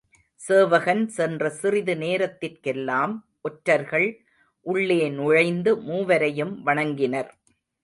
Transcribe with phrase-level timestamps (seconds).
[0.39, 3.13] சேவகன் சென்ற சிறிது நேரத்திற்கெல்லாம்
[3.41, 4.07] ஒற்றர்கள்
[4.65, 7.31] உள்ளே நுழைந்து மூவரையும் வணங்கினர்.